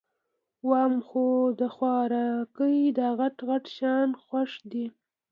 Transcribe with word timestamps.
وام 0.69 0.93
خو 1.07 1.25
د 1.59 1.61
خوارکي 1.75 2.77
داغټ 2.97 3.35
غټ 3.47 3.63
شیان 3.75 4.09
خوښ 4.23 4.51
دي 4.71 4.85